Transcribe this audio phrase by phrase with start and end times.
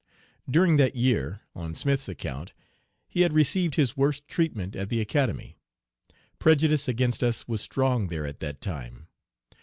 [0.49, 2.53] During that year, on Smith's account,
[3.07, 5.59] he had received his worst treatment at the Academy.
[6.39, 9.09] Prejudice against us was strong there at that time.